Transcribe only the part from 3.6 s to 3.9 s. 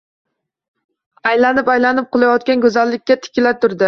turdi